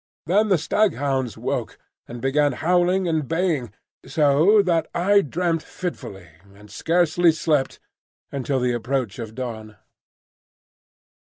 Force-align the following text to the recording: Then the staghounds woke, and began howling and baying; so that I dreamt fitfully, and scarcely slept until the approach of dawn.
Then 0.25 0.47
the 0.49 0.57
staghounds 0.57 1.37
woke, 1.37 1.77
and 2.07 2.21
began 2.23 2.53
howling 2.53 3.07
and 3.07 3.27
baying; 3.27 3.71
so 4.03 4.63
that 4.63 4.87
I 4.95 5.21
dreamt 5.21 5.61
fitfully, 5.61 6.27
and 6.55 6.71
scarcely 6.71 7.31
slept 7.31 7.79
until 8.31 8.59
the 8.59 8.73
approach 8.73 9.19
of 9.19 9.35
dawn. 9.35 9.75